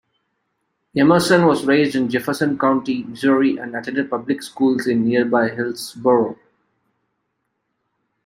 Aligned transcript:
Emerson 0.97 1.45
was 1.45 1.63
raised 1.67 1.95
in 1.95 2.09
Jefferson 2.09 2.57
County, 2.57 3.03
Missouri 3.03 3.57
and 3.57 3.75
attended 3.75 4.09
public 4.09 4.41
schools 4.41 4.87
in 4.87 5.05
nearby 5.05 5.47
Hillsboro. 5.47 6.39